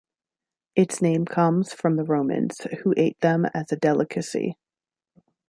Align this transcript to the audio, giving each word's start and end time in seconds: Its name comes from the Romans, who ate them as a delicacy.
Its 0.75 0.99
name 0.99 1.25
comes 1.27 1.73
from 1.73 1.95
the 1.95 2.03
Romans, 2.03 2.59
who 2.81 2.91
ate 2.97 3.19
them 3.19 3.45
as 3.53 3.71
a 3.71 3.75
delicacy. 3.75 4.57